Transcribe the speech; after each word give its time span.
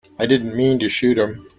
I 0.17 0.25
didn't 0.25 0.55
mean 0.55 0.79
to 0.79 0.89
shoot 0.89 1.19
him. 1.19 1.45